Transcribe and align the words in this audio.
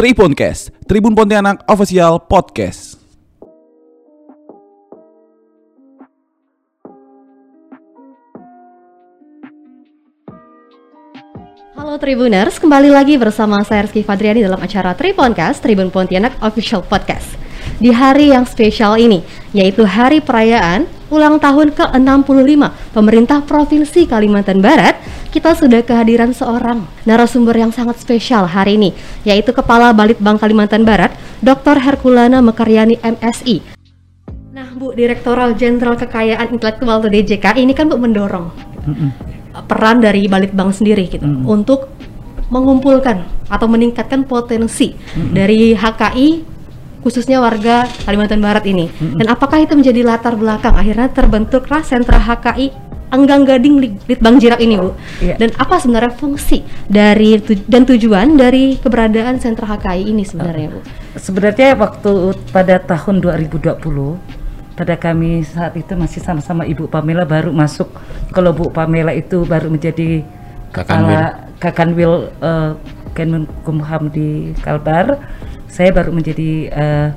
Tribuncast, 0.00 0.72
Tribun 0.88 1.12
Pontianak 1.12 1.60
Official 1.68 2.24
Podcast. 2.24 2.96
Halo 11.76 12.00
Tribuners, 12.00 12.56
kembali 12.56 12.88
lagi 12.88 13.20
bersama 13.20 13.60
saya 13.60 13.84
Rizky 13.84 14.00
Fadriani 14.00 14.40
dalam 14.40 14.56
acara 14.56 14.96
Tribuncast, 14.96 15.60
Tribun 15.60 15.92
Pontianak 15.92 16.32
Official 16.40 16.80
Podcast. 16.80 17.36
Di 17.76 17.92
hari 17.92 18.32
yang 18.32 18.48
spesial 18.48 18.96
ini, 18.96 19.20
yaitu 19.52 19.84
hari 19.84 20.24
perayaan 20.24 20.88
ulang 21.10 21.42
tahun 21.42 21.74
ke-65 21.74 22.62
pemerintah 22.94 23.42
Provinsi 23.42 24.06
Kalimantan 24.06 24.62
Barat, 24.62 24.96
kita 25.34 25.58
sudah 25.58 25.82
kehadiran 25.82 26.30
seorang 26.30 26.86
narasumber 27.02 27.58
yang 27.58 27.74
sangat 27.74 27.98
spesial 27.98 28.46
hari 28.46 28.78
ini, 28.78 28.90
yaitu 29.26 29.50
Kepala 29.50 29.90
Balitbang 29.90 30.38
Kalimantan 30.38 30.86
Barat, 30.86 31.10
Dr. 31.42 31.82
Herkulana 31.82 32.38
Mekaryani 32.38 33.02
MSI. 33.02 33.62
Nah, 34.54 34.70
Bu, 34.74 34.94
Direktoral 34.94 35.58
Jenderal 35.58 35.98
Kekayaan 35.98 36.50
Intelektual 36.54 37.02
atau 37.02 37.10
DJK, 37.10 37.58
ini 37.58 37.74
kan 37.74 37.90
Bu 37.90 37.98
mendorong 37.98 38.50
peran 39.66 39.98
dari 39.98 40.30
Balitbang 40.30 40.70
sendiri 40.70 41.10
gitu 41.10 41.26
untuk 41.44 41.90
mengumpulkan 42.50 43.22
atau 43.46 43.66
meningkatkan 43.70 44.26
potensi 44.26 44.94
dari 45.14 45.74
HKI 45.74 46.49
khususnya 47.00 47.40
warga 47.40 47.84
Kalimantan 48.04 48.40
Barat 48.40 48.64
ini. 48.64 48.88
Dan 48.98 49.26
apakah 49.26 49.60
itu 49.60 49.72
menjadi 49.72 50.04
latar 50.04 50.36
belakang 50.36 50.76
akhirnya 50.76 51.08
terbentuklah 51.08 51.80
sentra 51.80 52.20
HKI 52.20 52.90
Enggang 53.10 53.42
Gading 53.42 53.82
Lit- 53.82 54.02
Litbang 54.06 54.38
Jirap 54.38 54.62
ini, 54.62 54.78
Bu. 54.78 54.94
Iya. 55.18 55.34
Dan 55.34 55.50
apa 55.58 55.82
sebenarnya 55.82 56.14
fungsi 56.14 56.62
dari 56.86 57.42
tu- 57.42 57.58
dan 57.66 57.82
tujuan 57.82 58.38
dari 58.38 58.78
keberadaan 58.78 59.42
sentra 59.42 59.66
HKI 59.66 60.14
ini 60.14 60.22
sebenarnya, 60.22 60.70
Bu? 60.70 60.78
Sebenarnya 61.18 61.74
waktu 61.74 62.12
pada 62.54 62.78
tahun 62.78 63.18
2020 63.18 64.14
pada 64.78 64.94
kami 64.94 65.42
saat 65.42 65.74
itu 65.74 65.92
masih 65.92 66.22
sama-sama 66.22 66.62
Ibu 66.64 66.86
Pamela 66.86 67.26
baru 67.26 67.50
masuk 67.50 67.90
kalau 68.30 68.54
Bu 68.54 68.70
Pamela 68.70 69.10
itu 69.10 69.42
baru 69.42 69.68
menjadi 69.68 70.22
kepala 70.70 71.50
Kakanwil 71.58 72.30
eh, 72.40 72.72
Kemenkumham 73.10 74.08
di 74.08 74.54
Kalbar. 74.62 75.18
Saya 75.70 75.94
baru 75.94 76.10
menjadi 76.10 76.66
eh, 76.68 77.08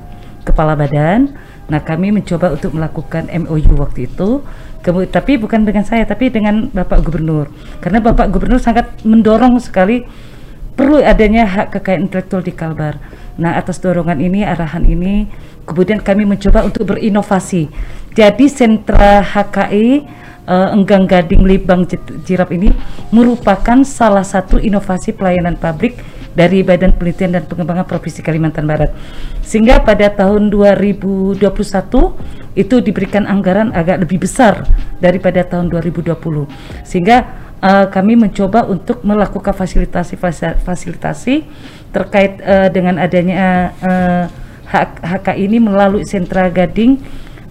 kepala 0.46 0.78
badan. 0.78 1.34
Nah, 1.64 1.80
kami 1.80 2.12
mencoba 2.12 2.54
untuk 2.54 2.76
melakukan 2.76 3.26
MOU 3.26 3.74
waktu 3.80 4.06
itu. 4.06 4.44
Kemu- 4.84 5.08
tapi 5.08 5.40
bukan 5.40 5.64
dengan 5.64 5.82
saya, 5.82 6.04
tapi 6.04 6.28
dengan 6.28 6.68
Bapak 6.70 7.02
Gubernur. 7.02 7.48
Karena 7.80 8.04
Bapak 8.04 8.28
Gubernur 8.30 8.60
sangat 8.60 8.92
mendorong 9.02 9.56
sekali 9.58 10.04
perlu 10.76 11.00
adanya 11.00 11.48
hak 11.48 11.72
kekayaan 11.72 12.04
intelektual 12.06 12.44
di 12.44 12.52
Kalbar. 12.52 13.00
Nah, 13.40 13.56
atas 13.56 13.80
dorongan 13.80 14.20
ini, 14.20 14.44
arahan 14.44 14.84
ini, 14.84 15.26
kemudian 15.64 15.98
kami 16.04 16.28
mencoba 16.28 16.62
untuk 16.62 16.94
berinovasi. 16.94 17.72
Jadi 18.14 18.46
sentra 18.46 19.24
HKI 19.24 19.88
eh, 20.46 20.68
Enggang 20.70 21.08
Gading 21.08 21.42
Libang 21.48 21.88
Jirap 22.28 22.52
ini 22.52 22.70
merupakan 23.10 23.80
salah 23.82 24.22
satu 24.22 24.60
inovasi 24.60 25.16
pelayanan 25.16 25.56
publik 25.56 25.98
dari 26.34 26.66
Badan 26.66 26.98
Penelitian 26.98 27.38
dan 27.38 27.46
Pengembangan 27.46 27.86
Provinsi 27.86 28.20
Kalimantan 28.20 28.66
Barat. 28.66 28.90
Sehingga 29.40 29.80
pada 29.80 30.10
tahun 30.10 30.50
2021 30.50 31.38
itu 32.54 32.76
diberikan 32.82 33.26
anggaran 33.26 33.70
agak 33.74 34.02
lebih 34.02 34.26
besar 34.26 34.66
daripada 34.98 35.42
tahun 35.46 35.70
2020. 35.72 36.14
Sehingga 36.84 37.46
Uh, 37.64 37.88
kami 37.88 38.12
mencoba 38.12 38.68
untuk 38.68 39.00
melakukan 39.08 39.56
fasilitasi 39.56 40.20
fasa- 40.20 40.60
fasilitasi 40.60 41.48
terkait 41.96 42.36
uh, 42.44 42.68
dengan 42.68 43.00
adanya 43.00 43.72
uh, 43.80 44.28
hak 44.68 45.00
HK 45.00 45.28
ini 45.38 45.56
melalui 45.64 46.04
sentra 46.04 46.52
Gading 46.52 47.00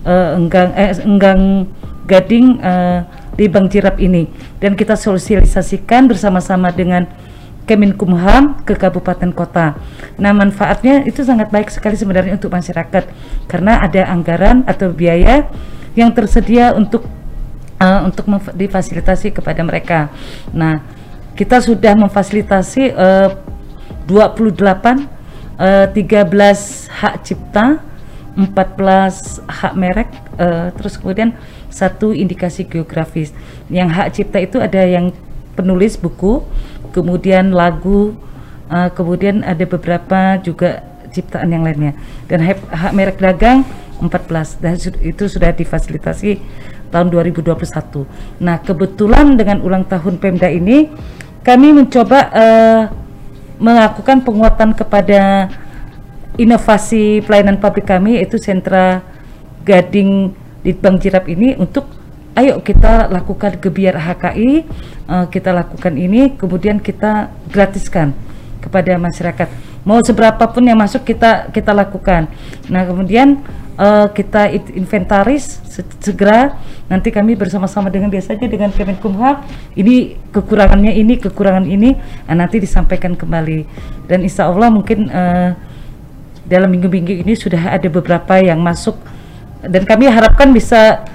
uh, 0.06 0.38
enggang 0.38 0.70
eh, 0.76 0.94
enggang 1.02 1.66
Gading 2.06 2.60
uh, 2.60 3.08
di 3.34 3.48
Bang 3.50 3.72
Jirap 3.72 3.98
ini 3.98 4.28
dan 4.60 4.76
kita 4.76 4.94
sosialisasikan 5.00 6.06
bersama-sama 6.12 6.70
dengan 6.70 7.08
Kemenkumham 7.64 8.60
ke 8.68 8.76
kabupaten 8.76 9.32
kota. 9.32 9.80
Nah, 10.20 10.36
manfaatnya 10.36 11.08
itu 11.08 11.24
sangat 11.24 11.48
baik 11.48 11.72
sekali 11.72 11.96
sebenarnya 11.96 12.36
untuk 12.36 12.52
masyarakat 12.52 13.08
karena 13.48 13.80
ada 13.80 14.12
anggaran 14.12 14.68
atau 14.68 14.92
biaya 14.92 15.48
yang 15.96 16.12
tersedia 16.12 16.76
untuk 16.76 17.08
uh, 17.80 18.02
untuk 18.04 18.28
difasilitasi 18.52 19.32
kepada 19.32 19.64
mereka. 19.64 20.12
Nah, 20.52 20.84
kita 21.34 21.64
sudah 21.64 21.96
memfasilitasi 21.98 22.94
uh, 22.94 23.30
28 24.06 25.08
uh, 25.60 25.88
13 25.92 27.00
hak 27.00 27.16
cipta, 27.24 27.80
14 28.36 29.46
hak 29.46 29.74
merek, 29.78 30.10
uh, 30.38 30.70
terus 30.76 30.98
kemudian 30.98 31.34
satu 31.74 32.14
indikasi 32.14 32.66
geografis. 32.66 33.34
Yang 33.70 33.90
hak 33.94 34.08
cipta 34.14 34.40
itu 34.42 34.58
ada 34.62 34.82
yang 34.86 35.14
penulis 35.54 35.98
buku, 35.98 36.42
kemudian 36.92 37.56
lagu, 37.56 38.18
uh, 38.68 38.90
kemudian 38.92 39.46
ada 39.46 39.64
beberapa 39.64 40.36
juga 40.44 40.84
ciptaan 41.14 41.54
yang 41.54 41.64
lainnya. 41.64 41.94
Dan 42.28 42.44
hak, 42.44 42.60
hak 42.74 42.92
merek 42.92 43.18
dagang 43.22 43.64
14 44.02 44.60
dan 44.60 44.76
itu 45.00 45.30
sudah 45.30 45.54
difasilitasi 45.56 46.42
tahun 46.92 47.08
2021. 47.10 48.06
Nah, 48.44 48.60
kebetulan 48.60 49.40
dengan 49.40 49.64
ulang 49.64 49.88
tahun 49.88 50.20
Pemda 50.20 50.52
ini 50.52 50.92
kami 51.42 51.74
mencoba 51.74 52.20
eh, 52.34 52.82
melakukan 53.58 54.22
penguatan 54.22 54.76
kepada 54.76 55.50
inovasi 56.36 57.22
pelayanan 57.24 57.62
publik 57.62 57.90
kami 57.90 58.18
yaitu 58.18 58.42
sentra 58.42 59.06
Gading 59.64 60.34
Litbang 60.66 61.00
Jirap 61.00 61.30
ini 61.30 61.56
untuk 61.56 61.88
ayo 62.34 62.60
kita 62.62 63.10
lakukan 63.10 63.58
gebiar 63.62 63.98
HKI, 63.98 64.52
eh, 65.10 65.26
kita 65.30 65.54
lakukan 65.54 65.94
ini 65.94 66.34
kemudian 66.34 66.82
kita 66.82 67.30
gratiskan 67.50 68.14
kepada 68.62 68.96
masyarakat. 68.98 69.50
Mau 69.84 70.00
seberapa 70.00 70.48
pun 70.48 70.64
yang 70.64 70.80
masuk 70.80 71.04
kita 71.04 71.52
kita 71.52 71.76
lakukan. 71.76 72.32
Nah, 72.72 72.88
kemudian 72.88 73.44
eh, 73.78 74.08
kita 74.16 74.50
it- 74.50 74.74
inventaris 74.74 75.60
se- 75.68 75.98
segera 76.02 76.58
nanti 76.88 77.10
kami 77.10 77.34
bersama-sama 77.34 77.90
dengan 77.90 78.12
biasanya 78.12 78.46
dengan 78.46 78.70
Kemenkumham 78.70 79.42
ini 79.74 80.20
kekurangannya 80.30 80.94
ini 80.94 81.18
kekurangan 81.18 81.66
ini 81.66 81.98
nah, 82.30 82.46
nanti 82.46 82.62
disampaikan 82.62 83.18
kembali 83.18 83.66
dan 84.06 84.22
insya 84.22 84.46
Allah 84.52 84.70
mungkin 84.70 85.10
eh, 85.10 85.58
dalam 86.44 86.70
minggu-minggu 86.70 87.24
ini 87.24 87.34
sudah 87.34 87.74
ada 87.80 87.88
beberapa 87.88 88.38
yang 88.38 88.60
masuk 88.60 89.00
dan 89.64 89.88
kami 89.88 90.12
harapkan 90.12 90.52
bisa 90.52 91.08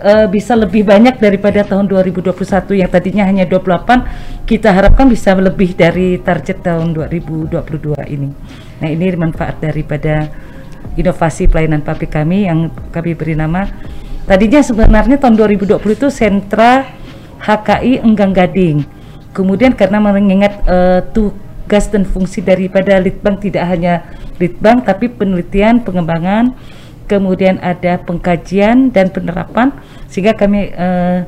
eh, 0.00 0.26
bisa 0.30 0.52
lebih 0.56 0.84
banyak 0.84 1.18
daripada 1.18 1.64
tahun 1.64 1.88
2021 1.88 2.32
yang 2.76 2.90
tadinya 2.90 3.24
hanya 3.26 3.44
28 3.48 4.44
kita 4.46 4.70
harapkan 4.70 5.08
bisa 5.08 5.34
lebih 5.34 5.74
dari 5.74 6.20
target 6.20 6.62
tahun 6.62 6.92
2022 6.94 7.96
ini. 8.08 8.30
Nah, 8.80 8.88
ini 8.88 9.04
manfaat 9.16 9.58
daripada 9.58 10.28
inovasi 10.96 11.48
pelayanan 11.48 11.84
publik 11.84 12.12
kami 12.12 12.48
yang 12.48 12.72
kami 12.88 13.12
beri 13.12 13.36
nama 13.36 13.68
tadinya 14.24 14.60
sebenarnya 14.64 15.20
tahun 15.20 15.34
2020 15.36 15.78
itu 15.82 16.08
sentra 16.08 16.88
HKI 17.40 18.02
Enggang 18.02 18.32
Gading. 18.32 18.78
Kemudian 19.36 19.76
karena 19.76 20.00
mengingat 20.00 20.64
eh, 20.64 21.00
tugas 21.12 21.92
dan 21.92 22.08
fungsi 22.08 22.40
daripada 22.40 22.96
Litbang 22.96 23.36
tidak 23.36 23.68
hanya 23.68 24.08
Litbang 24.36 24.84
tapi 24.84 25.08
penelitian, 25.08 25.80
pengembangan, 25.84 26.56
kemudian 27.06 27.62
ada 27.62 27.98
pengkajian 28.02 28.90
dan 28.90 29.10
penerapan 29.14 29.72
sehingga 30.10 30.34
kami 30.34 30.70
eh, 30.74 31.24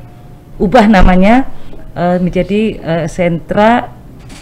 ubah 0.59 0.85
namanya 0.91 1.47
eh, 1.95 2.19
menjadi 2.19 2.61
eh, 2.77 3.05
sentra 3.07 3.99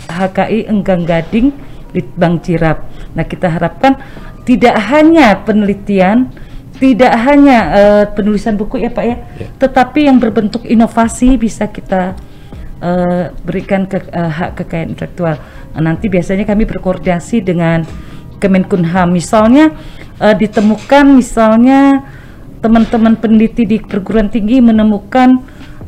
HKI 0.09 0.68
Enggang 0.68 1.06
Gading 1.06 1.53
Litbang 1.94 2.42
Jirap. 2.44 2.84
Nah, 3.14 3.24
kita 3.24 3.48
harapkan 3.53 3.98
tidak 4.44 4.75
hanya 4.89 5.44
penelitian, 5.44 6.31
tidak 6.78 7.13
hanya 7.25 7.60
eh, 7.74 8.06
penulisan 8.12 8.56
buku 8.56 8.81
ya 8.81 8.89
Pak 8.92 9.06
ya, 9.06 9.18
tetapi 9.62 10.07
yang 10.07 10.18
berbentuk 10.22 10.63
inovasi 10.68 11.36
bisa 11.36 11.69
kita 11.69 12.18
eh, 12.81 13.34
berikan 13.44 13.86
ke, 13.86 14.01
eh, 14.01 14.31
hak 14.31 14.63
kekayaan 14.63 14.94
intelektual. 14.94 15.36
Nah, 15.78 15.81
nanti 15.94 16.10
biasanya 16.10 16.45
kami 16.45 16.66
berkoordinasi 16.66 17.45
dengan 17.45 17.86
Kemenkumham. 18.38 19.13
Misalnya 19.13 19.74
eh, 20.22 20.36
ditemukan 20.38 21.06
misalnya 21.18 22.06
teman-teman 22.57 23.13
peneliti 23.18 23.69
di 23.69 23.78
perguruan 23.78 24.30
tinggi 24.34 24.62
menemukan 24.62 25.42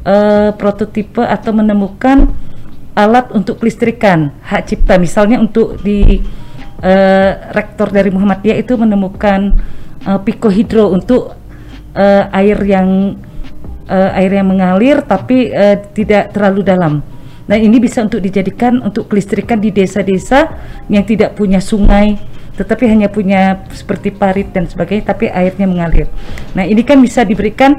eh, 0.06 0.52
prototipe 0.54 1.26
atau 1.26 1.52
menemukan 1.54 2.30
alat 2.94 3.32
untuk 3.32 3.62
kelistrikan 3.64 4.34
hak 4.44 4.70
cipta. 4.70 5.00
Misalnya 5.00 5.40
untuk 5.40 5.80
di 5.82 6.22
eh, 6.84 7.32
rektor 7.56 7.90
dari 7.90 8.12
Muhammadiyah 8.12 8.58
itu 8.60 8.76
menemukan 8.76 9.56
eh, 10.04 10.20
pikohidro 10.20 10.94
untuk 10.94 11.34
eh, 11.96 12.26
air 12.34 12.60
yang 12.66 13.16
eh, 13.90 14.20
air 14.20 14.32
yang 14.36 14.48
mengalir 14.52 15.02
tapi 15.06 15.50
eh, 15.50 15.80
tidak 15.96 16.36
terlalu 16.36 16.62
dalam. 16.62 16.94
Nah 17.50 17.58
ini 17.58 17.82
bisa 17.82 18.06
untuk 18.06 18.22
dijadikan 18.22 18.78
untuk 18.86 19.10
kelistrikan 19.10 19.58
di 19.58 19.74
desa-desa 19.74 20.54
yang 20.86 21.02
tidak 21.02 21.34
punya 21.34 21.58
sungai, 21.58 22.14
tetapi 22.56 22.90
hanya 22.90 23.08
punya 23.12 23.62
seperti 23.74 24.14
parit 24.14 24.50
dan 24.54 24.66
sebagainya, 24.66 25.12
tapi 25.12 25.28
airnya 25.30 25.68
mengalir. 25.70 26.08
Nah 26.54 26.66
ini 26.66 26.82
kan 26.82 27.02
bisa 27.02 27.26
diberikan 27.26 27.78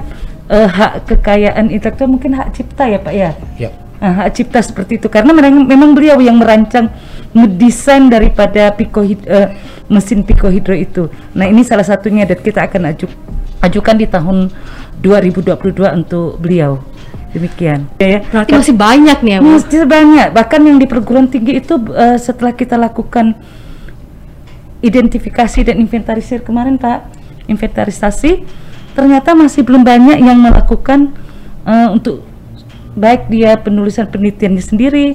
uh, 0.51 0.69
hak 0.69 1.11
kekayaan 1.11 1.71
intelektual, 1.71 2.11
mungkin 2.11 2.37
hak 2.37 2.55
cipta 2.55 2.91
ya 2.91 2.99
Pak 2.99 3.15
ya. 3.15 3.31
Ya. 3.57 3.71
Nah, 4.01 4.25
hak 4.25 4.33
cipta 4.33 4.65
seperti 4.65 4.97
itu 4.97 5.13
karena 5.13 5.37
memang, 5.37 5.69
memang 5.69 5.93
beliau 5.93 6.17
yang 6.25 6.41
merancang 6.41 6.89
mendesain 7.37 8.09
daripada 8.09 8.73
pico 8.73 9.05
uh, 9.05 9.49
mesin 9.93 10.25
pico 10.25 10.49
hidro 10.49 10.73
itu. 10.73 11.13
Nah 11.37 11.45
ini 11.45 11.61
salah 11.61 11.85
satunya 11.85 12.25
dan 12.25 12.41
kita 12.41 12.65
akan 12.65 12.97
aju, 12.97 13.07
ajukan 13.61 13.97
di 14.01 14.07
tahun 14.09 14.49
2022 15.05 16.01
untuk 16.01 16.41
beliau 16.41 16.81
demikian 17.31 17.87
ya, 18.03 18.27
berarti 18.27 18.53
masih 18.59 18.75
banyak 18.75 19.19
nih 19.23 19.33
ya 19.33 19.41
masih 19.41 19.87
banyak 19.87 20.29
bahkan 20.35 20.61
yang 20.67 20.83
di 20.83 20.87
perguruan 20.91 21.31
tinggi 21.31 21.63
itu 21.63 21.79
uh, 21.79 22.19
setelah 22.19 22.51
kita 22.51 22.75
lakukan 22.75 23.39
identifikasi 24.81 25.65
dan 25.65 25.77
inventarisir 25.81 26.41
kemarin 26.41 26.81
Pak 26.81 27.09
inventarisasi 27.49 28.45
ternyata 28.97 29.37
masih 29.37 29.63
belum 29.63 29.87
banyak 29.87 30.19
yang 30.19 30.39
melakukan 30.41 31.15
uh, 31.65 31.95
untuk 31.95 32.25
baik 32.97 33.31
dia 33.31 33.55
penulisan 33.61 34.09
penelitiannya 34.11 34.65
sendiri 34.65 35.07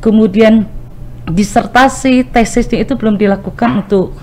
kemudian 0.00 0.64
disertasi 1.28 2.24
tesisnya 2.26 2.80
itu 2.82 2.96
belum 2.96 3.20
dilakukan 3.20 3.84
untuk 3.86 4.16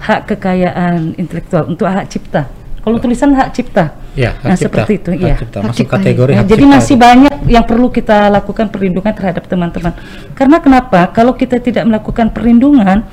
hak 0.00 0.32
kekayaan 0.34 1.18
intelektual 1.20 1.68
untuk 1.68 1.86
hak 1.86 2.08
cipta 2.08 2.48
kalau 2.80 2.96
tulisan 2.96 3.36
hak 3.36 3.52
cipta 3.52 3.92
Ya, 4.18 4.34
hak 4.34 4.50
nah 4.50 4.56
cipta. 4.58 4.82
seperti 4.82 4.92
itu. 4.98 5.10
Hak 5.14 5.22
ya. 5.22 5.36
Cipta. 5.38 5.58
Masuk 5.62 5.86
hak 5.86 5.92
kategori 5.94 6.32
nah, 6.34 6.38
hak 6.42 6.46
Jadi 6.50 6.64
cipta 6.66 6.74
masih 6.74 6.96
itu. 6.98 7.04
banyak 7.06 7.36
yang 7.46 7.64
perlu 7.70 7.88
kita 7.94 8.18
lakukan 8.34 8.66
perlindungan 8.66 9.12
terhadap 9.14 9.44
teman-teman. 9.46 9.92
Karena 10.34 10.56
kenapa? 10.58 11.00
Kalau 11.14 11.38
kita 11.38 11.62
tidak 11.62 11.86
melakukan 11.86 12.34
perlindungan, 12.34 13.06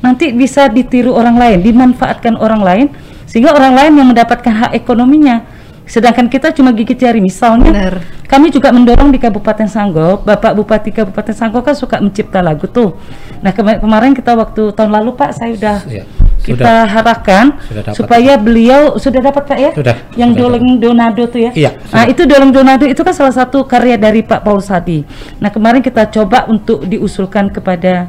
nanti 0.00 0.32
bisa 0.32 0.68
ditiru 0.68 1.12
orang 1.14 1.36
lain, 1.36 1.58
dimanfaatkan 1.64 2.36
orang 2.36 2.62
lain, 2.62 2.86
sehingga 3.28 3.52
orang 3.52 3.74
lain 3.76 3.92
yang 4.00 4.08
mendapatkan 4.12 4.52
hak 4.52 4.72
ekonominya. 4.76 5.44
Sedangkan 5.86 6.26
kita 6.26 6.50
cuma 6.50 6.74
gigit 6.74 6.98
jari. 6.98 7.22
Misalnya, 7.22 7.70
Benar. 7.70 7.94
kami 8.26 8.50
juga 8.50 8.74
mendorong 8.74 9.14
di 9.14 9.22
Kabupaten 9.22 9.70
Sanggau, 9.70 10.18
Bapak 10.18 10.58
Bupati 10.58 10.90
Kabupaten 10.90 11.30
Sanggau 11.30 11.62
kan 11.62 11.78
suka 11.78 12.02
mencipta 12.02 12.42
lagu 12.42 12.66
tuh. 12.66 12.98
Nah 13.38 13.54
kemarin 13.54 14.10
kita 14.10 14.34
waktu 14.34 14.74
tahun 14.74 14.90
lalu 14.90 15.14
Pak, 15.14 15.30
saya 15.38 15.54
udah 15.54 15.78
ya 15.86 16.02
kita 16.46 16.62
sudah, 16.62 16.86
harapkan 16.86 17.44
supaya 17.90 18.38
beliau 18.38 18.94
sudah 19.02 19.18
dapat 19.18 19.42
Pak 19.50 19.58
ya? 19.58 19.70
Sudah. 19.74 19.96
Yang 20.14 20.30
sudah 20.30 20.40
Doleng 20.46 20.66
dapat. 20.66 20.82
Donado 20.82 21.22
tuh 21.26 21.40
ya? 21.42 21.50
Iya. 21.50 21.70
Sudah. 21.74 21.94
Nah, 21.98 22.04
itu 22.06 22.22
Doleng 22.22 22.52
Donado 22.54 22.84
itu 22.86 23.00
kan 23.02 23.14
salah 23.14 23.34
satu 23.34 23.66
karya 23.66 23.98
dari 23.98 24.22
Pak 24.22 24.46
Paul 24.46 24.62
Sadi. 24.62 25.02
Nah, 25.42 25.50
kemarin 25.50 25.82
kita 25.82 26.06
coba 26.06 26.46
untuk 26.46 26.86
diusulkan 26.86 27.50
kepada 27.50 28.06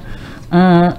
uh, 0.54 0.94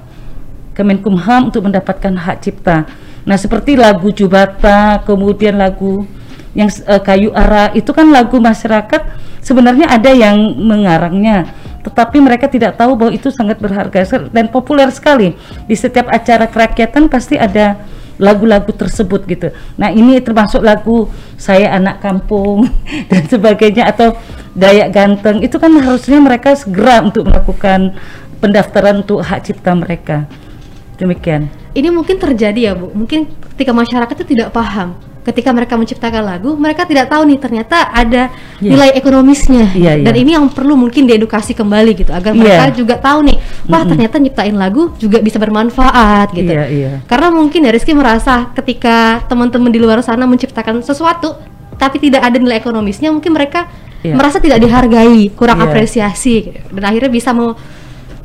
Kemenkumham 0.79 1.51
untuk 1.51 1.67
mendapatkan 1.67 2.15
hak 2.15 2.47
cipta. 2.47 2.87
Nah, 3.27 3.35
seperti 3.35 3.75
lagu 3.75 4.15
Jubata, 4.15 5.03
kemudian 5.03 5.59
lagu 5.59 6.07
yang 6.55 6.71
uh, 6.87 7.03
kayu 7.03 7.35
ara 7.35 7.75
itu 7.75 7.91
kan 7.91 8.07
lagu 8.15 8.39
masyarakat 8.39 9.03
sebenarnya 9.43 9.91
ada 9.91 10.11
yang 10.15 10.39
mengarangnya 10.59 11.51
tetapi 11.87 12.19
mereka 12.19 12.51
tidak 12.51 12.77
tahu 12.77 12.99
bahwa 12.99 13.13
itu 13.15 13.31
sangat 13.31 13.57
berharga 13.63 14.29
dan 14.29 14.51
populer 14.51 14.91
sekali 14.91 15.39
di 15.65 15.77
setiap 15.79 16.11
acara 16.11 16.51
kerakyatan 16.51 17.07
pasti 17.07 17.39
ada 17.39 17.79
lagu-lagu 18.19 18.75
tersebut 18.75 19.25
gitu. 19.31 19.49
Nah 19.79 19.95
ini 19.95 20.19
termasuk 20.19 20.59
lagu 20.61 21.07
saya 21.39 21.71
anak 21.79 22.03
kampung 22.03 22.67
dan 23.11 23.23
sebagainya 23.31 23.89
atau 23.89 24.19
Dayak 24.59 24.91
Ganteng 24.91 25.39
itu 25.47 25.55
kan 25.63 25.71
harusnya 25.79 26.19
mereka 26.19 26.59
segera 26.59 26.99
untuk 26.99 27.31
melakukan 27.31 27.95
pendaftaran 28.43 29.07
untuk 29.07 29.23
hak 29.23 29.47
cipta 29.47 29.71
mereka. 29.79 30.27
Demikian. 30.99 31.47
Ini 31.73 31.89
mungkin 31.95 32.19
terjadi 32.19 32.61
ya 32.61 32.73
Bu. 32.75 32.91
Mungkin 32.91 33.31
ketika 33.55 33.71
masyarakat 33.71 34.15
itu 34.19 34.35
tidak 34.35 34.51
paham 34.51 34.99
ketika 35.29 35.53
mereka 35.53 35.77
menciptakan 35.77 36.25
lagu 36.25 36.57
mereka 36.57 36.89
tidak 36.89 37.13
tahu 37.13 37.29
nih 37.29 37.37
ternyata 37.37 37.93
ada 37.93 38.33
yeah. 38.65 38.73
nilai 38.73 38.97
ekonomisnya 38.97 39.77
yeah, 39.77 39.93
yeah. 40.01 40.07
dan 40.09 40.15
ini 40.17 40.33
yang 40.33 40.49
perlu 40.49 40.73
mungkin 40.73 41.05
diedukasi 41.05 41.53
kembali 41.53 41.93
gitu 42.01 42.17
agar 42.17 42.33
yeah. 42.33 42.41
mereka 42.41 42.65
juga 42.73 42.97
tahu 42.97 43.29
nih 43.29 43.37
wah 43.37 43.45
mm 43.45 43.69
-hmm. 43.77 43.91
ternyata 43.93 44.17
nyiptain 44.17 44.57
lagu 44.57 44.97
juga 44.97 45.21
bisa 45.21 45.37
bermanfaat 45.37 46.33
gitu 46.33 46.49
yeah, 46.49 46.67
yeah. 46.73 46.95
karena 47.05 47.29
mungkin 47.29 47.69
ya 47.69 47.71
Rizky 47.77 47.93
merasa 47.93 48.49
ketika 48.57 49.21
teman-teman 49.29 49.69
di 49.69 49.77
luar 49.77 50.01
sana 50.01 50.25
menciptakan 50.25 50.81
sesuatu 50.81 51.37
tapi 51.77 52.01
tidak 52.01 52.25
ada 52.25 52.41
nilai 52.41 52.57
ekonomisnya 52.57 53.13
mungkin 53.13 53.37
mereka 53.37 53.69
yeah. 54.01 54.17
merasa 54.17 54.41
tidak 54.41 54.65
dihargai 54.65 55.29
kurang 55.37 55.61
yeah. 55.61 55.69
apresiasi 55.69 56.57
dan 56.73 56.85
akhirnya 56.89 57.13
bisa 57.13 57.37
mau 57.37 57.53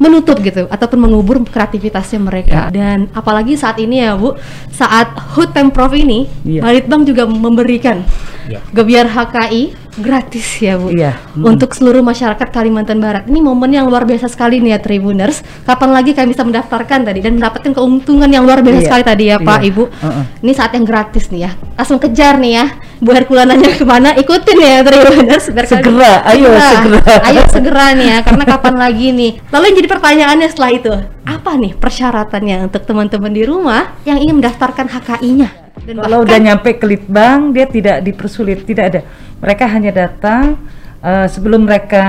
menutup 0.02 0.42
gitu 0.42 0.66
ataupun 0.70 1.06
mengubur 1.06 1.42
kreativitasnya 1.46 2.20
mereka. 2.22 2.70
Ya. 2.70 2.74
Dan 2.74 3.12
apalagi 3.14 3.54
saat 3.60 3.78
ini 3.78 4.02
ya 4.02 4.18
Bu, 4.18 4.34
saat 4.74 5.14
HUT 5.38 5.54
Pemprov 5.54 5.94
ini, 5.94 6.26
ya. 6.46 6.66
Balitbang 6.66 7.06
juga 7.06 7.30
memberikan 7.30 8.02
ya. 8.50 8.60
Gebiar 8.74 9.10
HKI 9.10 9.83
gratis 10.00 10.58
ya 10.58 10.74
Bu 10.80 10.90
iya. 10.90 11.14
hmm. 11.14 11.46
untuk 11.46 11.78
seluruh 11.78 12.02
masyarakat 12.02 12.50
Kalimantan 12.50 12.98
Barat 12.98 13.30
ini 13.30 13.46
momen 13.46 13.70
yang 13.70 13.86
luar 13.86 14.10
biasa 14.10 14.26
sekali 14.26 14.58
nih 14.58 14.78
ya 14.78 14.80
Tribuners 14.82 15.46
kapan 15.70 15.94
lagi 15.94 16.18
kami 16.18 16.34
bisa 16.34 16.42
mendaftarkan 16.42 17.06
tadi 17.06 17.22
dan 17.22 17.38
mendapatkan 17.38 17.72
keuntungan 17.78 18.26
yang 18.26 18.42
luar 18.42 18.66
biasa 18.66 18.80
iya. 18.82 18.88
sekali 18.90 19.04
tadi 19.06 19.24
ya 19.30 19.38
Pak 19.38 19.60
iya. 19.62 19.70
Ibu 19.70 19.84
uh 19.86 20.06
-uh. 20.10 20.26
ini 20.42 20.52
saat 20.58 20.72
yang 20.74 20.86
gratis 20.86 21.30
nih 21.30 21.42
ya 21.46 21.52
langsung 21.78 22.02
kejar 22.02 22.42
nih 22.42 22.52
ya 22.58 22.66
Bu 23.04 23.10
Herkulananya 23.14 23.70
ke 23.80 23.86
mana 23.86 24.10
ikutin 24.18 24.58
ya 24.58 24.82
Tribuners 24.82 25.46
segera 25.46 26.26
ayo 26.34 26.50
segera. 26.50 26.70
segera 26.74 27.14
ayo 27.30 27.42
segera 27.50 27.86
nih 27.94 28.08
ya 28.10 28.18
karena 28.26 28.44
kapan 28.50 28.76
lagi 28.82 29.08
nih 29.14 29.32
lalu 29.54 29.64
yang 29.70 29.78
jadi 29.78 29.90
pertanyaannya 29.94 30.48
setelah 30.50 30.72
itu 30.74 30.94
apa 31.24 31.52
nih 31.56 31.72
persyaratannya 31.78 32.68
untuk 32.68 32.82
teman-teman 32.84 33.32
di 33.32 33.44
rumah 33.46 33.94
yang 34.04 34.18
ingin 34.20 34.42
mendaftarkan 34.42 34.90
HKI-nya 34.90 35.63
dan 35.82 35.96
kalau 35.98 36.22
bahkan, 36.22 36.30
udah 36.30 36.38
nyampe 36.38 36.70
ke 36.78 36.86
litbang 36.86 37.50
dia 37.50 37.66
tidak 37.66 38.06
dipersulit, 38.06 38.62
tidak 38.64 38.86
ada. 38.94 39.02
Mereka 39.42 39.66
hanya 39.66 39.92
datang 39.92 40.62
uh, 41.02 41.26
sebelum 41.26 41.66
mereka 41.66 42.06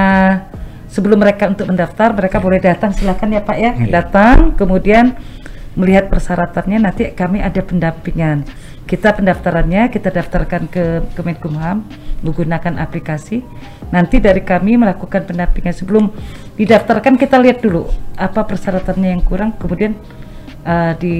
sebelum 0.92 1.18
mereka 1.18 1.50
untuk 1.50 1.66
mendaftar, 1.66 2.14
mereka 2.14 2.38
boleh 2.38 2.60
datang 2.62 2.94
silakan 2.94 3.34
ya 3.34 3.42
Pak 3.42 3.56
ya, 3.58 3.72
iya. 3.74 3.90
datang 3.90 4.54
kemudian 4.54 5.16
melihat 5.74 6.06
persyaratannya 6.06 6.78
nanti 6.78 7.02
kami 7.10 7.42
ada 7.42 7.58
pendampingan. 7.64 8.46
Kita 8.84 9.16
pendaftarannya 9.16 9.90
kita 9.90 10.12
daftarkan 10.12 10.68
ke 10.70 10.84
Kemenkumham 11.16 11.82
menggunakan 12.22 12.78
aplikasi. 12.78 13.42
Nanti 13.90 14.20
dari 14.20 14.44
kami 14.44 14.76
melakukan 14.78 15.24
pendampingan 15.24 15.74
sebelum 15.74 16.12
didaftarkan 16.54 17.18
kita 17.18 17.40
lihat 17.42 17.64
dulu 17.64 17.90
apa 18.14 18.46
persyaratannya 18.46 19.08
yang 19.18 19.22
kurang 19.24 19.56
kemudian 19.58 19.98
uh, 20.62 20.94
di 20.94 21.16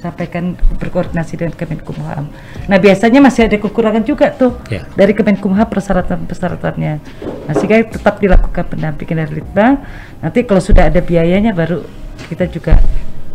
sampaikan 0.00 0.54
berkoordinasi 0.78 1.40
dengan 1.40 1.54
Kemenkumham. 1.56 2.28
Nah 2.68 2.78
biasanya 2.78 3.20
masih 3.24 3.48
ada 3.48 3.56
kekurangan 3.56 4.04
juga 4.04 4.32
tuh 4.32 4.56
yeah. 4.68 4.84
dari 4.94 5.16
Kemenkumham 5.16 5.66
persyaratan-persyaratannya. 5.66 6.94
Nah 7.48 7.54
sehingga 7.56 7.86
tetap 7.88 8.20
dilakukan 8.20 8.64
pendampingan 8.68 9.24
dari 9.26 9.40
Litbang. 9.40 9.80
Nanti 10.20 10.44
kalau 10.44 10.60
sudah 10.60 10.88
ada 10.92 11.00
biayanya 11.00 11.56
baru 11.56 11.82
kita 12.28 12.48
juga 12.48 12.76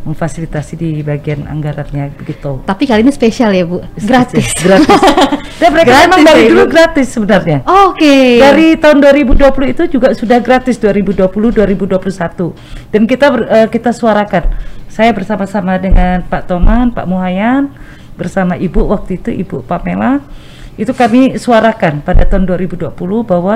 memfasilitasi 0.02 0.74
di 0.78 0.90
bagian 1.06 1.46
anggarannya 1.46 2.14
begitu. 2.18 2.66
Tapi 2.66 2.84
kali 2.90 3.06
ini 3.06 3.14
spesial 3.14 3.54
ya 3.54 3.66
Bu, 3.66 3.86
gratis. 4.02 4.54
gratis. 4.66 4.98
Dan 5.62 5.70
mereka 5.78 5.94
gratis 5.94 6.06
memang 6.10 6.22
dari 6.26 6.42
ya, 6.42 6.50
dulu 6.50 6.64
gratis 6.66 7.08
sebenarnya. 7.14 7.58
Oh, 7.70 7.94
Oke. 7.94 8.02
Okay. 8.02 8.30
Dari 8.42 8.68
tahun 8.82 8.98
2020 8.98 9.74
itu 9.78 9.84
juga 9.94 10.08
sudah 10.18 10.42
gratis 10.42 10.82
2020 10.82 11.22
2021. 11.30 12.90
Dan 12.90 13.02
kita 13.06 13.28
uh, 13.30 13.68
kita 13.70 13.94
suarakan. 13.94 14.44
Saya 14.92 15.16
bersama-sama 15.16 15.80
dengan 15.80 16.20
Pak 16.28 16.52
Toman, 16.52 16.92
Pak 16.92 17.08
Muhayan, 17.08 17.72
bersama 18.20 18.60
Ibu 18.60 18.92
waktu 18.92 19.22
itu 19.22 19.32
Ibu 19.32 19.64
Pamela 19.64 20.20
itu 20.80 20.92
kami 20.96 21.36
suarakan 21.36 22.00
pada 22.02 22.24
tahun 22.24 22.48
2020 22.48 22.96
bahwa 23.28 23.56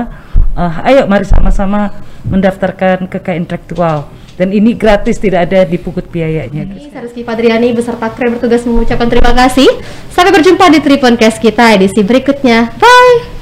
uh, 0.53 0.87
ayo 0.87 1.07
mari 1.07 1.23
sama-sama 1.23 1.89
mendaftarkan 2.27 3.07
kekayaan 3.07 3.47
intelektual 3.47 4.11
dan 4.35 4.51
ini 4.51 4.75
gratis 4.75 5.15
tidak 5.15 5.47
ada 5.51 5.63
dipungut 5.63 6.07
biayanya. 6.11 6.67
Ini 6.67 6.91
Rizky 6.91 7.23
Padriani 7.23 7.71
beserta 7.71 8.11
kru 8.11 8.35
bertugas 8.35 8.67
mengucapkan 8.67 9.07
terima 9.07 9.31
kasih. 9.31 9.67
Sampai 10.11 10.35
berjumpa 10.35 10.67
di 10.71 10.79
Triponcast 10.83 11.39
kita 11.39 11.75
edisi 11.75 12.03
berikutnya. 12.03 12.75
Bye. 12.75 13.34